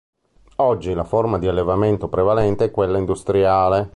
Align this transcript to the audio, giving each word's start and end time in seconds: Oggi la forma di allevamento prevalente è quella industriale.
Oggi 0.55 0.95
la 0.95 1.03
forma 1.03 1.37
di 1.37 1.47
allevamento 1.47 2.07
prevalente 2.07 2.65
è 2.65 2.71
quella 2.71 2.97
industriale. 2.97 3.89